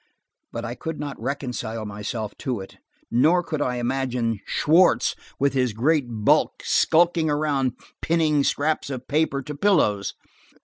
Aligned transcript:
But 0.51 0.65
I 0.65 0.73
could 0.73 0.99
not 0.99 1.21
reconcile 1.21 1.85
myself 1.85 2.33
to 2.39 2.59
it, 2.59 2.77
nor 3.11 3.43
could 3.43 3.61
I 3.61 3.75
imagine 3.75 4.39
Schwartz, 4.47 5.15
with 5.37 5.53
his 5.53 5.73
great 5.73 6.05
bulk, 6.09 6.63
skulking 6.65 7.29
around 7.29 7.73
pinning 8.01 8.43
scraps 8.43 8.89
of 8.89 9.07
paper 9.07 9.43
to 9.43 9.53
pillows. 9.53 10.15